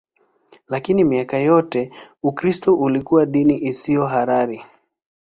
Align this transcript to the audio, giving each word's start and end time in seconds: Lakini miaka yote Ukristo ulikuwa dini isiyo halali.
Lakini 0.67 1.03
miaka 1.03 1.37
yote 1.37 1.91
Ukristo 2.23 2.75
ulikuwa 2.75 3.25
dini 3.25 3.57
isiyo 3.61 4.05
halali. 4.05 4.63